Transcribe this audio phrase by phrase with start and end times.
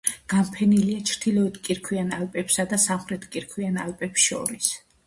[0.31, 4.77] განფენილია ჩრდილოეთ კირქვიან ალპებსა და სამხრეთ კირქვიან ალპებს შორის.